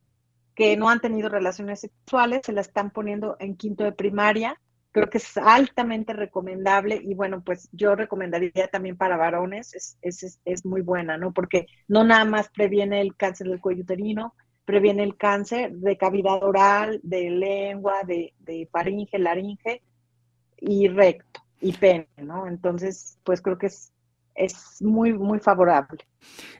que 0.56 0.76
no 0.76 0.88
han 0.88 1.00
tenido 1.00 1.28
relaciones 1.28 1.80
sexuales, 1.80 2.40
se 2.44 2.52
la 2.52 2.62
están 2.62 2.90
poniendo 2.90 3.36
en 3.38 3.56
quinto 3.56 3.84
de 3.84 3.92
primaria. 3.92 4.58
Creo 4.90 5.10
que 5.10 5.18
es 5.18 5.36
altamente 5.36 6.14
recomendable 6.14 6.98
y 7.02 7.14
bueno, 7.14 7.44
pues 7.44 7.68
yo 7.72 7.94
recomendaría 7.94 8.68
también 8.68 8.96
para 8.96 9.18
varones, 9.18 9.74
es, 9.74 9.98
es, 10.00 10.40
es 10.46 10.64
muy 10.64 10.80
buena, 10.80 11.18
¿no? 11.18 11.32
Porque 11.34 11.66
no 11.86 12.02
nada 12.02 12.24
más 12.24 12.48
previene 12.48 13.02
el 13.02 13.14
cáncer 13.14 13.48
del 13.48 13.60
cuello 13.60 13.82
uterino, 13.82 14.34
previene 14.66 15.04
el 15.04 15.16
cáncer 15.16 15.72
de 15.72 15.96
cavidad 15.96 16.42
oral, 16.42 17.00
de 17.02 17.30
lengua, 17.30 18.02
de, 18.04 18.34
de 18.40 18.68
faringe, 18.70 19.18
laringe 19.18 19.80
y 20.58 20.88
recto 20.88 21.40
y 21.60 21.72
pene, 21.72 22.08
¿no? 22.18 22.46
Entonces, 22.46 23.18
pues 23.24 23.40
creo 23.40 23.56
que 23.56 23.68
es, 23.68 23.92
es 24.34 24.82
muy, 24.82 25.14
muy 25.14 25.38
favorable. 25.38 26.04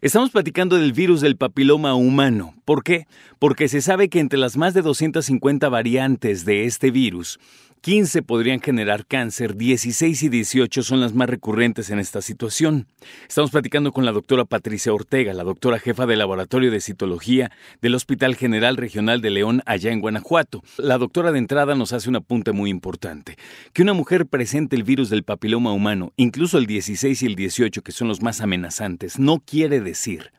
Estamos 0.00 0.30
platicando 0.30 0.76
del 0.76 0.92
virus 0.92 1.20
del 1.20 1.36
papiloma 1.36 1.94
humano. 1.94 2.54
¿Por 2.64 2.82
qué? 2.82 3.06
Porque 3.38 3.68
se 3.68 3.80
sabe 3.80 4.08
que 4.08 4.20
entre 4.20 4.38
las 4.38 4.56
más 4.56 4.74
de 4.74 4.82
250 4.82 5.68
variantes 5.68 6.44
de 6.44 6.64
este 6.64 6.90
virus, 6.90 7.38
15 7.86 8.22
podrían 8.22 8.60
generar 8.60 9.06
cáncer, 9.06 9.54
16 9.54 10.24
y 10.24 10.28
18 10.28 10.82
son 10.82 11.00
las 11.00 11.14
más 11.14 11.30
recurrentes 11.30 11.88
en 11.90 12.00
esta 12.00 12.20
situación. 12.20 12.88
Estamos 13.28 13.52
platicando 13.52 13.92
con 13.92 14.04
la 14.04 14.10
doctora 14.10 14.44
Patricia 14.44 14.92
Ortega, 14.92 15.32
la 15.32 15.44
doctora 15.44 15.78
jefa 15.78 16.04
del 16.04 16.18
Laboratorio 16.18 16.72
de 16.72 16.80
Citología 16.80 17.52
del 17.80 17.94
Hospital 17.94 18.34
General 18.34 18.76
Regional 18.76 19.20
de 19.20 19.30
León, 19.30 19.62
allá 19.66 19.92
en 19.92 20.00
Guanajuato. 20.00 20.64
La 20.78 20.98
doctora 20.98 21.30
de 21.30 21.38
entrada 21.38 21.76
nos 21.76 21.92
hace 21.92 22.08
un 22.08 22.16
apunte 22.16 22.50
muy 22.50 22.70
importante. 22.70 23.36
Que 23.72 23.82
una 23.82 23.92
mujer 23.92 24.26
presente 24.26 24.74
el 24.74 24.82
virus 24.82 25.08
del 25.08 25.22
papiloma 25.22 25.70
humano, 25.70 26.12
incluso 26.16 26.58
el 26.58 26.66
16 26.66 27.22
y 27.22 27.26
el 27.26 27.36
18, 27.36 27.82
que 27.82 27.92
son 27.92 28.08
los 28.08 28.20
más 28.20 28.40
amenazantes, 28.40 29.20
no 29.20 29.38
quiere 29.46 29.80
decir 29.80 30.32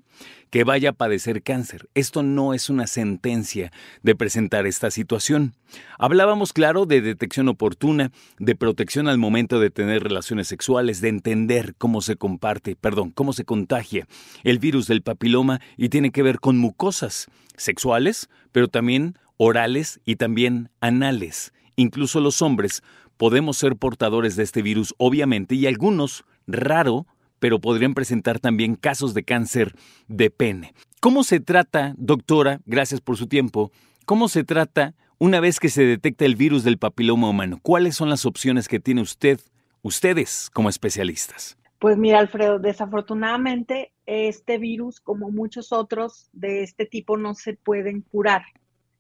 que 0.50 0.64
vaya 0.64 0.92
a 0.92 0.94
padecer 0.94 1.44
cáncer. 1.44 1.90
Esto 1.94 2.24
no 2.24 2.54
es 2.54 2.70
una 2.70 2.88
sentencia 2.88 3.72
de 4.02 4.16
presentar 4.16 4.66
esta 4.66 4.92
situación. 4.92 5.54
Hablábamos, 6.00 6.54
claro, 6.54 6.86
de 6.86 7.02
detección 7.02 7.50
oportuna, 7.50 8.12
de 8.40 8.56
protección 8.56 9.08
al 9.08 9.18
momento 9.18 9.60
de 9.60 9.70
tener 9.70 10.04
relaciones 10.04 10.48
sexuales, 10.48 11.02
de 11.02 11.10
entender 11.10 11.76
cómo 11.78 12.02
se 12.02 12.16
comparte, 12.16 12.76
perdón, 12.76 13.12
cómo 13.12 13.34
se 13.34 13.46
contagia 13.46 14.08
el 14.44 14.60
virus 14.60 14.88
del 14.88 15.02
papiloma 15.02 15.60
y 15.76 15.90
tiene 15.90 16.12
que 16.12 16.24
ver 16.24 16.40
con 16.40 16.58
mucosas 16.58 17.28
sexuales, 17.58 18.30
pero 18.52 18.68
también 18.68 19.18
orales 19.38 20.00
y 20.06 20.16
también 20.16 20.70
anales. 20.80 21.54
Incluso 21.76 22.22
los 22.22 22.42
hombres 22.42 22.84
podemos 23.18 23.58
ser 23.58 23.76
portadores 23.76 24.36
de 24.36 24.44
este 24.44 24.62
virus, 24.62 24.94
obviamente, 24.98 25.56
y 25.56 25.66
algunos, 25.68 26.24
raro, 26.46 27.06
pero 27.40 27.60
podrían 27.60 27.94
presentar 27.94 28.40
también 28.40 28.76
casos 28.76 29.14
de 29.14 29.24
cáncer 29.24 29.76
de 30.08 30.30
pene. 30.30 30.74
¿Cómo 31.00 31.24
se 31.24 31.40
trata, 31.40 31.94
doctora, 31.98 32.60
gracias 32.66 33.02
por 33.02 33.18
su 33.18 33.28
tiempo, 33.28 33.72
cómo 34.06 34.30
se 34.30 34.44
trata 34.44 34.96
una 35.20 35.40
vez 35.40 35.60
que 35.60 35.70
se 35.70 35.84
detecta 35.84 36.26
el 36.26 36.36
virus 36.36 36.64
del 36.64 36.78
papiloma 36.78 37.30
humano? 37.30 37.60
¿Cuáles 37.62 37.96
son 37.96 38.10
las 38.10 38.26
opciones 38.26 38.68
que 38.68 38.80
tiene 38.80 39.02
usted, 39.02 39.40
ustedes 39.82 40.50
como 40.54 40.70
especialistas? 40.70 41.58
Pues 41.80 41.98
mira, 41.98 42.20
Alfredo, 42.20 42.58
desafortunadamente 42.58 43.92
este 44.08 44.58
virus, 44.58 45.00
como 45.00 45.30
muchos 45.30 45.72
otros 45.72 46.30
de 46.34 46.64
este 46.64 46.86
tipo, 46.86 47.18
no 47.18 47.36
se 47.36 47.54
pueden 47.54 48.02
curar. 48.02 48.44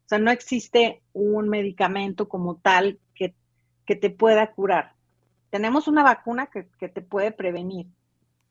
O 0.06 0.10
sea, 0.10 0.20
no 0.20 0.32
existe 0.32 1.02
un 1.14 1.50
medicamento 1.50 2.30
como 2.30 2.58
tal 2.58 3.00
que, 3.16 3.34
que 3.86 3.96
te 3.96 4.10
pueda 4.10 4.52
curar. 4.52 4.94
Tenemos 5.50 5.88
una 5.88 6.04
vacuna 6.04 6.48
que, 6.48 6.68
que 6.80 6.90
te 6.90 7.02
puede 7.02 7.32
prevenir, 7.32 7.88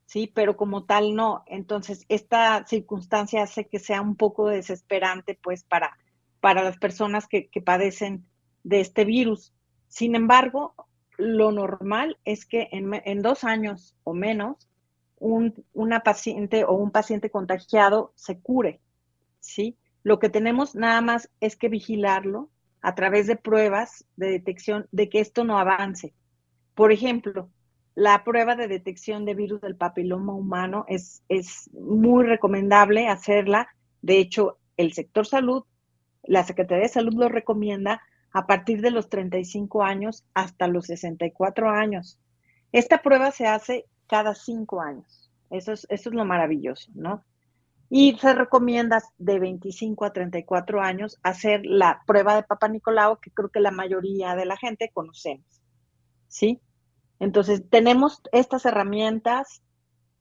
¿sí? 0.06 0.30
Pero 0.34 0.56
como 0.56 0.84
tal 0.84 1.14
no. 1.14 1.44
Entonces, 1.46 2.06
esta 2.08 2.64
circunstancia 2.66 3.42
hace 3.42 3.66
que 3.66 3.78
sea 3.78 4.00
un 4.00 4.16
poco 4.16 4.48
desesperante, 4.48 5.38
pues, 5.40 5.64
para, 5.64 5.98
para 6.40 6.62
las 6.62 6.78
personas 6.78 7.26
que, 7.28 7.50
padecen 7.64 8.24
de 8.62 8.80
este 8.80 9.04
virus. 9.04 9.52
Sin 9.88 10.14
embargo, 10.14 10.74
lo 11.18 11.52
normal 11.52 12.18
es 12.24 12.46
que 12.46 12.68
en, 12.72 13.22
dos 13.22 13.44
años 13.44 13.96
o 14.04 14.14
menos, 14.14 14.68
un, 15.18 15.64
una 15.72 16.00
paciente 16.00 16.64
o 16.64 16.74
un 16.74 16.90
paciente 16.90 17.30
contagiado 17.30 18.12
se 18.16 18.38
cure, 18.38 18.80
¿sí? 19.40 19.78
Lo 20.02 20.18
que 20.18 20.28
tenemos 20.28 20.74
nada 20.74 21.00
más 21.00 21.30
es 21.40 21.56
que 21.56 21.68
vigilarlo 21.68 22.50
a 22.82 22.94
través 22.94 23.26
de 23.26 23.36
pruebas 23.36 24.04
de 24.16 24.30
detección 24.30 24.86
de 24.92 25.08
que 25.08 25.20
esto 25.20 25.42
no 25.42 25.58
avance. 25.58 26.14
Por 26.74 26.92
ejemplo, 26.92 27.50
la 27.96 28.24
prueba 28.24 28.56
de 28.56 28.68
detección 28.68 29.24
de 29.24 29.34
virus 29.34 29.62
del 29.62 29.74
papiloma 29.74 30.34
humano 30.34 30.84
es, 30.86 31.24
es 31.30 31.70
muy 31.72 32.26
recomendable 32.26 33.08
hacerla. 33.08 33.68
De 34.02 34.18
hecho, 34.18 34.58
el 34.76 34.92
sector 34.92 35.26
salud, 35.26 35.64
la 36.22 36.44
Secretaría 36.44 36.82
de 36.82 36.90
Salud 36.90 37.14
lo 37.14 37.30
recomienda 37.30 38.02
a 38.34 38.46
partir 38.46 38.82
de 38.82 38.90
los 38.90 39.08
35 39.08 39.82
años 39.82 40.26
hasta 40.34 40.68
los 40.68 40.84
64 40.86 41.70
años. 41.70 42.20
Esta 42.70 43.00
prueba 43.00 43.30
se 43.30 43.46
hace 43.46 43.86
cada 44.06 44.34
cinco 44.34 44.82
años. 44.82 45.30
Eso 45.48 45.72
es, 45.72 45.86
eso 45.88 46.10
es 46.10 46.14
lo 46.14 46.26
maravilloso, 46.26 46.92
¿no? 46.94 47.24
Y 47.88 48.18
se 48.18 48.34
recomienda 48.34 49.00
de 49.16 49.38
25 49.38 50.04
a 50.04 50.12
34 50.12 50.82
años 50.82 51.18
hacer 51.22 51.62
la 51.64 52.02
prueba 52.06 52.36
de 52.36 52.42
Papa 52.42 52.68
Nicolau, 52.68 53.20
que 53.20 53.30
creo 53.30 53.48
que 53.48 53.60
la 53.60 53.70
mayoría 53.70 54.34
de 54.34 54.44
la 54.44 54.58
gente 54.58 54.90
conocemos. 54.92 55.62
¿Sí? 56.28 56.60
Entonces, 57.18 57.62
tenemos 57.68 58.22
estas 58.32 58.66
herramientas. 58.66 59.62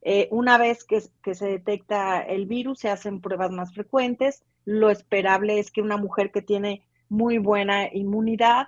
Eh, 0.02 0.28
una 0.32 0.58
vez 0.58 0.84
que, 0.84 1.02
se 1.02 1.46
detecta 1.46 2.22
el 2.22 2.46
virus, 2.46 2.80
se 2.80 2.90
hacen 2.90 3.22
pruebas 3.22 3.52
más 3.52 3.74
frecuentes. 3.74 4.44
Lo 4.66 4.90
esperable 4.90 5.60
es 5.60 5.72
que 5.72 5.82
una 5.82 5.98
mujer 5.98 6.32
que 6.32 6.42
tiene 6.42 6.84
muy 7.10 7.38
buena 7.38 7.94
inmunidad, 7.94 8.68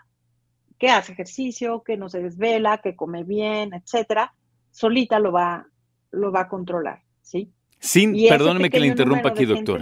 que 0.77 0.89
hace 0.89 1.13
ejercicio, 1.13 1.83
que 1.83 1.97
no 1.97 2.09
se 2.09 2.21
desvela, 2.21 2.79
que 2.79 2.95
come 2.95 3.23
bien, 3.23 3.73
etcétera, 3.73 4.33
solita 4.71 5.19
lo 5.19 5.31
va, 5.31 5.67
lo 6.11 6.31
va 6.31 6.41
a 6.41 6.47
controlar, 6.47 7.01
¿sí? 7.21 7.51
Sin, 7.79 8.15
perdóneme 8.27 8.69
que 8.69 8.79
le 8.79 8.87
interrumpa 8.87 9.29
aquí, 9.29 9.45
doctor. 9.45 9.81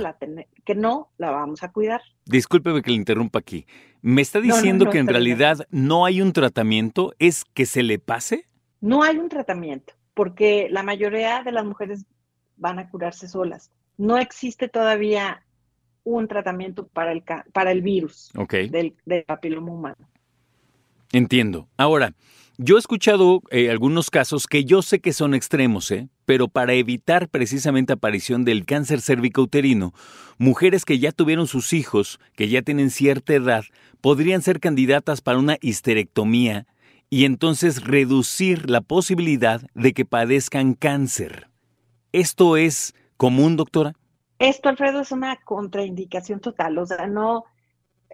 que 0.65 0.75
no 0.75 1.09
la 1.17 1.31
vamos 1.31 1.63
a 1.63 1.71
cuidar. 1.71 2.01
Discúlpeme 2.25 2.81
que 2.81 2.91
le 2.91 2.97
interrumpa 2.97 3.39
aquí. 3.39 3.65
¿Me 4.01 4.21
está 4.21 4.41
diciendo 4.41 4.89
que 4.89 4.99
en 4.99 5.07
realidad 5.07 5.65
no 5.71 6.05
hay 6.05 6.21
un 6.21 6.33
tratamiento? 6.33 7.13
¿Es 7.19 7.45
que 7.45 7.65
se 7.65 7.83
le 7.83 7.99
pase? 7.99 8.47
No 8.81 9.03
hay 9.03 9.17
un 9.17 9.29
tratamiento, 9.29 9.93
porque 10.13 10.67
la 10.69 10.83
mayoría 10.83 11.41
de 11.43 11.51
las 11.51 11.65
mujeres 11.65 12.05
van 12.57 12.79
a 12.79 12.89
curarse 12.89 13.27
solas. 13.27 13.71
No 13.97 14.17
existe 14.17 14.67
todavía 14.67 15.43
un 16.03 16.27
tratamiento 16.27 16.87
para 16.87 17.11
el, 17.13 17.23
para 17.51 17.71
el 17.71 17.81
virus 17.81 18.31
del, 18.49 18.95
del 19.05 19.23
papiloma 19.23 19.71
humano. 19.71 20.07
Entiendo. 21.11 21.67
Ahora, 21.77 22.13
yo 22.57 22.75
he 22.75 22.79
escuchado 22.79 23.41
eh, 23.49 23.69
algunos 23.69 24.09
casos 24.09 24.47
que 24.47 24.65
yo 24.65 24.81
sé 24.81 24.99
que 24.99 25.13
son 25.13 25.33
extremos, 25.33 25.91
¿eh? 25.91 26.09
pero 26.25 26.47
para 26.47 26.73
evitar 26.73 27.29
precisamente 27.29 27.93
aparición 27.93 28.45
del 28.45 28.65
cáncer 28.65 29.01
cervicouterino, 29.01 29.93
mujeres 30.37 30.85
que 30.85 30.99
ya 30.99 31.11
tuvieron 31.11 31.47
sus 31.47 31.73
hijos, 31.73 32.19
que 32.35 32.47
ya 32.47 32.61
tienen 32.61 32.89
cierta 32.89 33.33
edad, 33.33 33.63
podrían 34.01 34.41
ser 34.41 34.59
candidatas 34.59 35.21
para 35.21 35.39
una 35.39 35.57
histerectomía 35.61 36.65
y 37.09 37.25
entonces 37.25 37.83
reducir 37.83 38.69
la 38.69 38.81
posibilidad 38.81 39.61
de 39.73 39.93
que 39.93 40.05
padezcan 40.05 40.73
cáncer. 40.73 41.49
¿Esto 42.11 42.57
es 42.57 42.93
común, 43.17 43.57
doctora? 43.57 43.93
Esto, 44.39 44.69
Alfredo, 44.69 45.01
es 45.01 45.11
una 45.11 45.37
contraindicación 45.37 46.39
total. 46.39 46.77
O 46.77 46.85
sea, 46.85 47.07
no, 47.07 47.45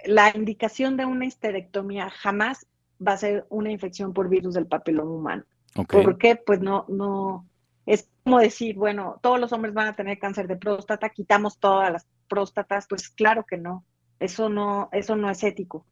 la 0.06 0.32
indicación 0.36 0.98
de 0.98 1.06
una 1.06 1.26
histerectomía 1.26 2.10
jamás 2.10 2.68
va 3.06 3.14
a 3.14 3.18
ser 3.18 3.46
una 3.50 3.72
infección 3.72 4.14
por 4.14 4.30
virus 4.30 4.54
del 4.54 4.68
papiloma 4.68 5.12
humano. 5.12 5.44
¿Por 5.74 6.18
qué? 6.18 6.36
Pues 6.36 6.60
no, 6.60 6.86
no, 6.90 7.48
es 7.86 8.10
como 8.24 8.40
decir, 8.40 8.76
bueno, 8.76 9.20
todos 9.22 9.40
los 9.40 9.52
hombres 9.54 9.74
van 9.74 9.88
a 9.88 9.96
tener 9.96 10.20
cáncer 10.20 10.48
de 10.48 10.58
próstata, 10.58 11.10
quitamos 11.10 11.60
todas 11.60 11.92
las 11.92 12.08
próstatas, 12.28 12.88
pues 12.88 13.10
claro 13.10 13.46
que 13.46 13.58
no, 13.58 13.86
eso 14.20 14.50
no, 14.50 14.90
eso 14.92 15.16
no 15.16 15.30
es 15.30 15.44
ético. 15.44 15.86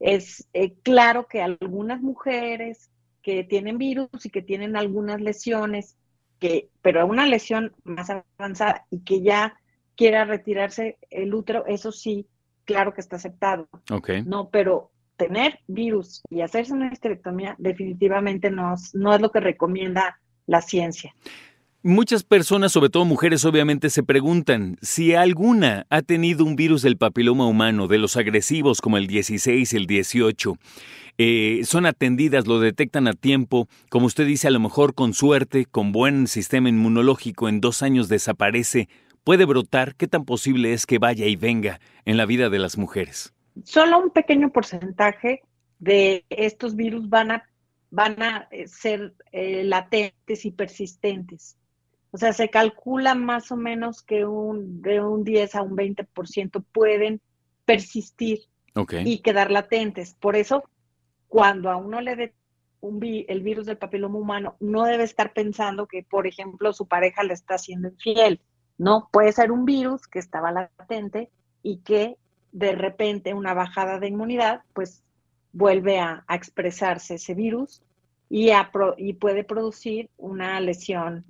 Es 0.00 0.48
eh, 0.52 0.74
claro 0.82 1.26
que 1.26 1.42
algunas 1.42 2.00
mujeres 2.00 2.90
que 3.22 3.44
tienen 3.44 3.78
virus 3.78 4.08
y 4.24 4.30
que 4.30 4.42
tienen 4.42 4.76
algunas 4.76 5.20
lesiones, 5.20 5.96
que, 6.38 6.70
pero 6.82 7.04
una 7.06 7.26
lesión 7.26 7.72
más 7.84 8.10
avanzada 8.10 8.86
y 8.90 9.00
que 9.00 9.22
ya 9.22 9.58
quiera 9.96 10.24
retirarse 10.24 10.98
el 11.10 11.34
útero, 11.34 11.66
eso 11.66 11.92
sí, 11.92 12.28
claro 12.64 12.94
que 12.94 13.00
está 13.00 13.16
aceptado. 13.16 13.68
Okay. 13.90 14.22
No, 14.22 14.48
pero 14.50 14.92
tener 15.18 15.58
virus 15.66 16.22
y 16.30 16.40
hacerse 16.40 16.72
una 16.72 16.90
histerectomía 16.90 17.54
definitivamente 17.58 18.50
no, 18.50 18.74
no 18.94 19.14
es 19.14 19.20
lo 19.20 19.30
que 19.30 19.40
recomienda 19.40 20.18
la 20.46 20.62
ciencia. 20.62 21.14
Muchas 21.82 22.24
personas, 22.24 22.72
sobre 22.72 22.90
todo 22.90 23.04
mujeres, 23.04 23.44
obviamente 23.44 23.88
se 23.88 24.02
preguntan 24.02 24.78
si 24.82 25.14
alguna 25.14 25.86
ha 25.90 26.02
tenido 26.02 26.44
un 26.44 26.56
virus 26.56 26.82
del 26.82 26.96
papiloma 26.96 27.46
humano, 27.46 27.86
de 27.86 27.98
los 27.98 28.16
agresivos 28.16 28.80
como 28.80 28.96
el 28.96 29.06
16, 29.06 29.74
el 29.74 29.86
18. 29.86 30.56
Eh, 31.18 31.60
son 31.64 31.86
atendidas, 31.86 32.48
lo 32.48 32.58
detectan 32.58 33.06
a 33.06 33.12
tiempo, 33.12 33.68
como 33.90 34.06
usted 34.06 34.26
dice, 34.26 34.48
a 34.48 34.50
lo 34.50 34.58
mejor 34.58 34.94
con 34.94 35.14
suerte, 35.14 35.66
con 35.66 35.92
buen 35.92 36.26
sistema 36.26 36.68
inmunológico, 36.68 37.48
en 37.48 37.60
dos 37.60 37.82
años 37.82 38.08
desaparece. 38.08 38.88
¿Puede 39.22 39.44
brotar? 39.44 39.94
¿Qué 39.94 40.08
tan 40.08 40.24
posible 40.24 40.72
es 40.72 40.84
que 40.84 40.98
vaya 40.98 41.26
y 41.26 41.36
venga 41.36 41.80
en 42.04 42.16
la 42.16 42.26
vida 42.26 42.50
de 42.50 42.58
las 42.58 42.76
mujeres? 42.76 43.34
Solo 43.64 43.98
un 43.98 44.10
pequeño 44.10 44.50
porcentaje 44.50 45.42
de 45.78 46.24
estos 46.28 46.74
virus 46.76 47.08
van 47.08 47.30
a, 47.30 47.48
van 47.90 48.22
a 48.22 48.48
eh, 48.50 48.68
ser 48.68 49.14
eh, 49.32 49.64
latentes 49.64 50.44
y 50.44 50.50
persistentes. 50.50 51.56
O 52.10 52.18
sea, 52.18 52.32
se 52.32 52.48
calcula 52.48 53.14
más 53.14 53.52
o 53.52 53.56
menos 53.56 54.02
que 54.02 54.24
un, 54.24 54.80
de 54.80 55.00
un 55.00 55.24
10 55.24 55.54
a 55.54 55.62
un 55.62 55.76
20% 55.76 56.64
pueden 56.72 57.20
persistir 57.64 58.40
y 59.04 59.18
quedar 59.18 59.50
latentes. 59.50 60.14
Por 60.14 60.36
eso, 60.36 60.64
cuando 61.26 61.70
a 61.70 61.76
uno 61.76 62.00
le 62.00 62.16
dé 62.16 62.34
el 62.80 63.42
virus 63.42 63.66
del 63.66 63.76
papiloma 63.76 64.18
humano, 64.18 64.56
no 64.60 64.84
debe 64.84 65.02
estar 65.02 65.32
pensando 65.32 65.86
que, 65.86 66.02
por 66.02 66.26
ejemplo, 66.26 66.72
su 66.72 66.86
pareja 66.86 67.24
le 67.24 67.34
está 67.34 67.54
haciendo 67.54 67.88
infiel. 67.88 68.40
No, 68.78 69.08
puede 69.12 69.32
ser 69.32 69.50
un 69.50 69.64
virus 69.64 70.06
que 70.06 70.20
estaba 70.20 70.52
latente 70.52 71.30
y 71.62 71.78
que 71.78 72.16
de 72.52 72.72
repente 72.72 73.34
una 73.34 73.54
bajada 73.54 73.98
de 73.98 74.08
inmunidad, 74.08 74.62
pues 74.72 75.02
vuelve 75.52 75.98
a, 75.98 76.24
expresarse 76.30 77.14
ese 77.14 77.34
virus 77.34 77.82
y, 78.28 78.50
y 78.96 79.12
puede 79.14 79.44
producir 79.44 80.10
una 80.16 80.60
lesión 80.60 81.24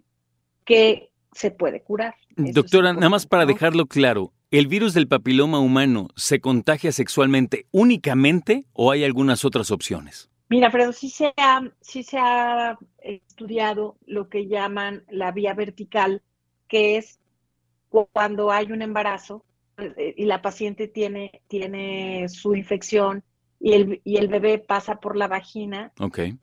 que 0.64 1.10
se 1.32 1.50
puede 1.50 1.82
curar. 1.82 2.14
Doctora, 2.36 2.92
nada 2.92 3.08
más 3.08 3.26
para 3.26 3.46
dejarlo 3.46 3.86
claro, 3.86 4.32
¿el 4.50 4.66
virus 4.66 4.94
del 4.94 5.08
papiloma 5.08 5.60
humano 5.60 6.08
se 6.16 6.40
contagia 6.40 6.92
sexualmente 6.92 7.66
únicamente 7.70 8.66
o 8.72 8.90
hay 8.90 9.04
algunas 9.04 9.44
otras 9.44 9.70
opciones? 9.70 10.30
Mira, 10.50 10.70
Fredo, 10.70 10.92
sí 10.92 11.10
se 11.10 11.34
ha, 11.36 11.62
sí 11.80 12.02
se 12.02 12.18
ha 12.18 12.78
estudiado 13.02 13.96
lo 14.06 14.28
que 14.28 14.46
llaman 14.46 15.04
la 15.10 15.30
vía 15.30 15.52
vertical, 15.52 16.22
que 16.68 16.96
es 16.96 17.18
cuando 17.88 18.50
hay 18.50 18.72
un 18.72 18.82
embarazo 18.82 19.44
y 20.16 20.24
la 20.24 20.42
paciente 20.42 20.88
tiene, 20.88 21.42
tiene 21.48 22.28
su 22.28 22.54
infección 22.54 23.22
y 23.60 23.72
el, 23.72 24.00
y 24.04 24.16
el 24.18 24.28
bebé 24.28 24.58
pasa 24.58 25.00
por 25.00 25.16
la 25.16 25.26
vagina, 25.26 25.92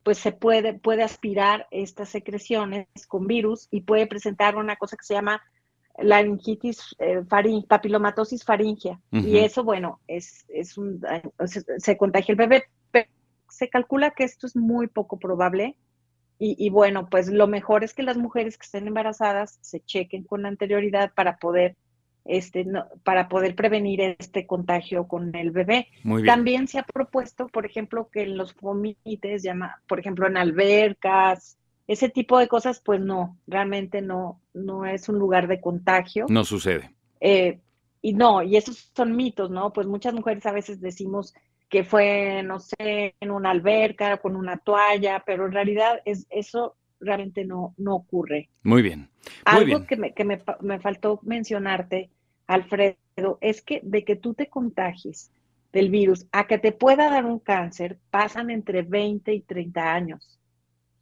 pues 0.02 0.18
se 0.18 0.32
puede, 0.32 0.74
puede 0.74 1.02
aspirar 1.02 1.66
estas 1.70 2.10
secreciones 2.10 2.86
con 3.08 3.26
virus 3.26 3.68
y 3.70 3.82
puede 3.82 4.06
presentar 4.06 4.56
una 4.56 4.76
cosa 4.76 4.96
que 4.96 5.04
se 5.04 5.14
llama 5.14 5.42
laringitis, 5.98 6.94
eh, 6.98 7.22
papilomatosis 7.66 8.44
faringea. 8.44 9.00
Y 9.10 9.38
eso, 9.38 9.64
bueno, 9.64 10.00
es, 10.06 10.44
es 10.48 10.76
un, 10.76 11.00
se, 11.78 11.96
contagia 11.96 12.32
el 12.32 12.38
bebé, 12.38 12.64
pero 12.90 13.08
se 13.48 13.70
calcula 13.70 14.10
que 14.10 14.24
esto 14.24 14.46
es 14.46 14.54
muy 14.54 14.86
poco 14.88 15.18
probable. 15.18 15.76
Y, 16.38 16.68
bueno, 16.68 17.08
pues 17.08 17.28
lo 17.28 17.46
mejor 17.46 17.82
es 17.82 17.94
que 17.94 18.02
las 18.02 18.18
mujeres 18.18 18.58
que 18.58 18.66
estén 18.66 18.86
embarazadas 18.86 19.58
se 19.62 19.80
chequen 19.80 20.22
con 20.22 20.44
anterioridad 20.44 21.14
para 21.14 21.38
poder 21.38 21.76
este, 22.28 22.66
para 23.04 23.28
poder 23.28 23.54
prevenir 23.54 24.00
este 24.00 24.46
contagio 24.46 25.06
con 25.06 25.34
el 25.34 25.50
bebé. 25.50 25.88
También 26.24 26.68
se 26.68 26.78
ha 26.78 26.82
propuesto, 26.82 27.48
por 27.48 27.66
ejemplo, 27.66 28.08
que 28.12 28.22
en 28.22 28.36
los 28.36 28.52
fomites, 28.54 29.42
llama, 29.42 29.80
por 29.86 30.00
ejemplo, 30.00 30.26
en 30.26 30.36
albercas, 30.36 31.58
ese 31.86 32.08
tipo 32.08 32.38
de 32.38 32.48
cosas, 32.48 32.80
pues 32.84 33.00
no, 33.00 33.38
realmente 33.46 34.02
no, 34.02 34.40
no 34.54 34.84
es 34.86 35.08
un 35.08 35.18
lugar 35.18 35.46
de 35.46 35.60
contagio. 35.60 36.26
No 36.28 36.44
sucede. 36.44 36.90
Eh, 37.20 37.60
y 38.02 38.12
no, 38.12 38.42
y 38.42 38.56
esos 38.56 38.90
son 38.94 39.14
mitos, 39.14 39.50
¿no? 39.50 39.72
Pues 39.72 39.86
muchas 39.86 40.14
mujeres 40.14 40.46
a 40.46 40.52
veces 40.52 40.80
decimos 40.80 41.34
que 41.68 41.84
fue, 41.84 42.42
no 42.44 42.60
sé, 42.60 43.14
en 43.20 43.30
una 43.30 43.50
alberca, 43.50 44.18
con 44.18 44.36
una 44.36 44.58
toalla, 44.58 45.22
pero 45.26 45.46
en 45.46 45.52
realidad 45.52 46.00
es 46.04 46.26
eso 46.30 46.76
realmente 47.00 47.44
no, 47.44 47.74
no 47.76 47.94
ocurre. 47.94 48.48
Muy 48.62 48.82
bien. 48.82 49.10
Algo 49.44 49.84
que, 49.86 49.96
me, 49.96 50.14
que 50.14 50.24
me, 50.24 50.40
me 50.60 50.80
faltó 50.80 51.20
mencionarte, 51.22 52.10
Alfredo, 52.46 52.96
es 53.40 53.62
que 53.62 53.80
de 53.82 54.04
que 54.04 54.16
tú 54.16 54.34
te 54.34 54.48
contagies 54.48 55.30
del 55.72 55.90
virus 55.90 56.26
a 56.32 56.46
que 56.46 56.58
te 56.58 56.72
pueda 56.72 57.10
dar 57.10 57.24
un 57.24 57.38
cáncer 57.38 57.98
pasan 58.10 58.50
entre 58.50 58.82
20 58.82 59.32
y 59.32 59.40
30 59.40 59.94
años. 59.94 60.38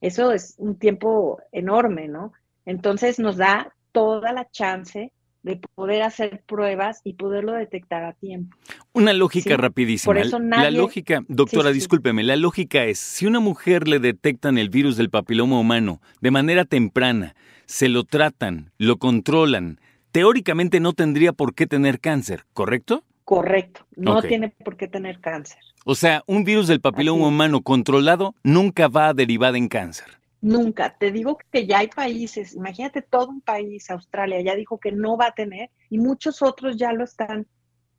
Eso 0.00 0.32
es 0.32 0.54
un 0.58 0.78
tiempo 0.78 1.40
enorme, 1.52 2.08
¿no? 2.08 2.32
Entonces 2.66 3.18
nos 3.18 3.36
da 3.36 3.74
toda 3.92 4.32
la 4.32 4.50
chance 4.50 5.12
de 5.44 5.60
poder 5.74 6.02
hacer 6.02 6.42
pruebas 6.46 7.02
y 7.04 7.12
poderlo 7.12 7.52
detectar 7.52 8.02
a 8.02 8.14
tiempo. 8.14 8.56
Una 8.94 9.12
lógica 9.12 9.56
rapidísima. 9.58 10.14
Por 10.14 10.18
eso 10.18 10.38
La 10.38 10.70
lógica, 10.70 11.22
doctora, 11.28 11.70
discúlpeme, 11.70 12.22
la 12.22 12.36
lógica 12.36 12.84
es, 12.84 12.98
si 12.98 13.26
una 13.26 13.40
mujer 13.40 13.86
le 13.86 13.98
detectan 13.98 14.56
el 14.56 14.70
virus 14.70 14.96
del 14.96 15.10
papiloma 15.10 15.60
humano 15.60 16.00
de 16.22 16.30
manera 16.30 16.64
temprana, 16.64 17.36
se 17.66 17.90
lo 17.90 18.04
tratan, 18.04 18.72
lo 18.78 18.96
controlan, 18.96 19.78
teóricamente 20.14 20.78
no 20.78 20.92
tendría 20.92 21.32
por 21.32 21.56
qué 21.56 21.66
tener 21.66 21.98
cáncer, 21.98 22.44
¿correcto? 22.52 23.02
Correcto, 23.24 23.84
no 23.96 24.22
tiene 24.22 24.50
por 24.50 24.76
qué 24.76 24.86
tener 24.86 25.18
cáncer. 25.18 25.58
O 25.84 25.96
sea, 25.96 26.22
un 26.28 26.44
virus 26.44 26.68
del 26.68 26.80
papiloma 26.80 27.26
humano 27.26 27.62
controlado 27.62 28.32
nunca 28.44 28.86
va 28.86 29.08
a 29.08 29.14
derivar 29.14 29.56
en 29.56 29.66
cáncer. 29.66 30.06
Nunca. 30.40 30.96
Te 30.96 31.10
digo 31.10 31.36
que 31.50 31.66
ya 31.66 31.78
hay 31.78 31.88
países, 31.88 32.54
imagínate 32.54 33.02
todo 33.02 33.28
un 33.28 33.40
país, 33.40 33.90
Australia, 33.90 34.40
ya 34.40 34.54
dijo 34.54 34.78
que 34.78 34.92
no 34.92 35.16
va 35.16 35.26
a 35.26 35.34
tener 35.34 35.70
y 35.90 35.98
muchos 35.98 36.42
otros 36.42 36.76
ya 36.76 36.92
lo 36.92 37.02
están, 37.02 37.48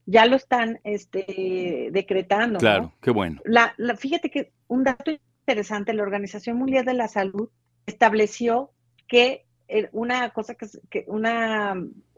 ya 0.05 0.25
lo 0.25 0.38
están 0.38 0.79
este, 0.86 1.89
decretando. 1.91 2.60
Claro, 2.60 2.93
qué 3.01 3.12
bueno. 3.12 3.41
La, 3.43 3.75
fíjate 3.98 4.31
que 4.31 4.53
un 4.67 4.86
dato 4.86 5.12
interesante, 5.12 5.93
la 5.93 6.03
Organización 6.03 6.55
Mundial 6.55 6.86
de 6.86 6.93
la 6.93 7.10
Salud 7.10 7.50
estableció 7.86 8.72
que 9.05 9.43
eh, 9.67 9.89
una 9.91 10.29
cosa 10.29 10.55
que, 10.55 10.67
que 10.89 11.03
una, 11.07 11.75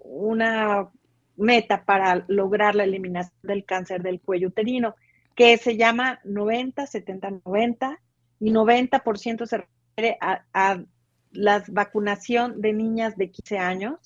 una 0.09 0.89
meta 1.35 1.83
para 1.85 2.25
lograr 2.27 2.75
la 2.75 2.83
eliminación 2.83 3.35
del 3.43 3.65
cáncer 3.65 4.01
del 4.01 4.19
cuello 4.19 4.47
uterino, 4.47 4.95
que 5.35 5.57
se 5.57 5.77
llama 5.77 6.19
90, 6.23 6.87
70, 6.87 7.41
90 7.45 7.99
y 8.39 8.51
90% 8.51 9.45
se 9.45 9.57
refiere 9.57 10.17
a, 10.21 10.79
la 11.31 11.63
vacunación 11.67 12.61
de 12.61 12.73
niñas 12.73 13.15
de 13.17 13.29
15 13.29 13.59
años. 13.59 13.99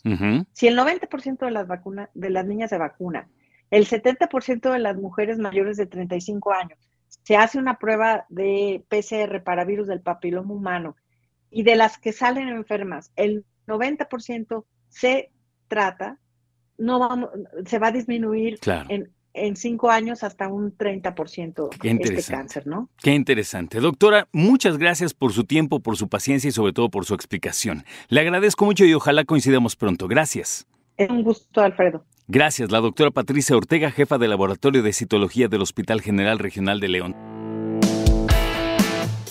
Si 0.52 0.68
el 0.68 0.78
90% 0.78 1.46
de 1.46 1.52
las, 1.52 1.68
vacunas 1.68 2.10
de 2.14 2.30
las 2.30 2.46
niñas 2.46 2.72
se 2.72 2.78
vacuna, 2.78 3.30
el 3.70 3.88
70% 3.88 4.72
de 4.72 4.80
las 4.80 4.98
mujeres 4.98 5.38
mayores 5.38 5.78
de 5.78 5.86
35 5.86 6.52
años 6.52 6.80
se 7.24 7.36
hace 7.36 7.58
una 7.58 7.78
prueba 7.78 8.26
de 8.30 8.84
PCR 8.90 9.44
para 9.44 9.66
virus 9.66 9.88
del 9.88 10.02
papiloma 10.02 10.54
humano 10.54 10.96
y 11.50 11.64
de 11.64 11.76
las 11.76 11.98
que 11.98 12.14
salen 12.14 12.48
enfermas, 12.48 13.12
el 13.16 13.46
90% 13.68 14.66
se 14.90 15.32
trata, 15.72 16.18
no 16.78 17.00
vamos, 17.00 17.30
se 17.66 17.80
va 17.80 17.88
a 17.88 17.92
disminuir 17.94 18.60
en, 19.34 19.56
cinco 19.56 19.90
años 19.90 20.22
hasta 20.22 20.50
un 20.50 20.78
30% 20.78 21.70
este 21.82 22.32
cáncer, 22.32 22.68
¿no? 22.68 22.90
Qué 23.02 23.14
interesante. 23.14 23.80
Doctora, 23.80 24.28
muchas 24.34 24.78
gracias 24.78 25.14
por 25.14 25.32
su 25.32 25.46
tiempo, 25.46 25.80
por 25.80 25.96
su 25.96 26.10
paciencia 26.10 26.50
y 26.50 26.52
sobre 26.52 26.74
todo 26.74 26.90
por 26.90 27.06
su 27.06 27.14
explicación. 27.14 27.86
Le 28.10 28.20
agradezco 28.20 28.66
mucho 28.66 28.84
y 28.84 28.94
ojalá 28.94 29.24
coincidamos 29.24 29.78
pronto. 29.78 30.10
Gracias. 30.10 30.68
Es 30.98 31.10
un 31.10 31.24
gusto, 31.24 31.62
Alfredo. 31.62 32.04
Gracias, 32.28 32.70
la 32.70 32.82
doctora 32.82 33.12
Patricia 33.12 33.56
Ortega, 33.56 33.92
jefa 33.92 34.18
del 34.18 34.32
Laboratorio 34.32 34.84
de 34.84 34.92
Citología 34.92 35.48
del 35.48 35.62
Hospital 35.62 36.02
General 36.02 36.38
Regional 36.38 36.82
de 36.82 36.90
León. 36.90 37.41